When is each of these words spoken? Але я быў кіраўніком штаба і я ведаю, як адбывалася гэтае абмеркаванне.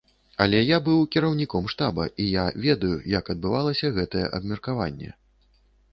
Але 0.43 0.61
я 0.61 0.77
быў 0.87 1.03
кіраўніком 1.15 1.67
штаба 1.75 2.07
і 2.25 2.27
я 2.29 2.45
ведаю, 2.65 2.91
як 3.17 3.29
адбывалася 3.35 3.95
гэтае 3.99 4.25
абмеркаванне. 4.39 5.11